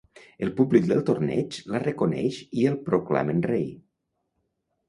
[0.45, 3.69] El públic del torneig la reconeix i el proclamen rei.